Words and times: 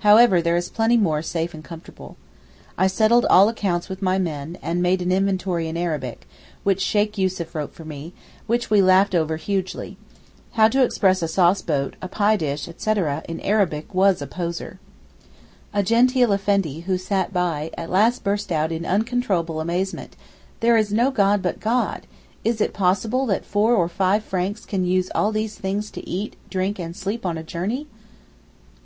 However 0.00 0.42
there 0.42 0.56
is 0.56 0.68
plenty 0.68 0.96
more 0.96 1.22
safe 1.22 1.54
and 1.54 1.62
comfortable. 1.62 2.16
I 2.76 2.88
settled 2.88 3.24
all 3.26 3.48
accounts 3.48 3.88
with 3.88 4.02
my 4.02 4.18
men, 4.18 4.58
and 4.62 4.82
made 4.82 5.00
an 5.00 5.12
inventory 5.12 5.68
in 5.68 5.76
Arabic, 5.76 6.26
which 6.64 6.80
Sheykh 6.82 7.16
Yussuf 7.16 7.54
wrote 7.54 7.72
for 7.72 7.84
me, 7.84 8.12
which 8.48 8.68
we 8.68 8.82
laughed 8.82 9.14
over 9.14 9.36
hugely. 9.36 9.96
How 10.54 10.66
to 10.66 10.82
express 10.82 11.22
a 11.22 11.28
sauce 11.28 11.62
boat, 11.62 11.94
a 12.02 12.08
pie 12.08 12.34
dish, 12.36 12.66
etc. 12.66 13.22
in 13.28 13.38
Arabic, 13.42 13.94
was 13.94 14.20
a 14.20 14.26
poser. 14.26 14.80
A 15.72 15.84
genteel 15.84 16.32
Effendi, 16.32 16.80
who 16.86 16.98
sat 16.98 17.32
by, 17.32 17.70
at 17.78 17.90
last 17.90 18.24
burst 18.24 18.50
out 18.50 18.72
in 18.72 18.84
uncontrollable 18.84 19.60
amazement; 19.60 20.16
'There 20.58 20.76
is 20.78 20.92
no 20.92 21.12
God 21.12 21.42
but 21.42 21.60
God: 21.60 22.08
is 22.42 22.60
it 22.60 22.72
possible 22.74 23.24
that 23.26 23.44
four 23.44 23.76
or 23.76 23.88
five 23.88 24.24
Franks 24.24 24.64
can 24.66 24.84
use 24.84 25.12
all 25.14 25.30
these 25.30 25.54
things 25.54 25.92
to 25.92 26.08
eat, 26.08 26.34
drink 26.50 26.80
and 26.80 26.96
sleep 26.96 27.24
on 27.24 27.38
a 27.38 27.44
journey? 27.44 27.86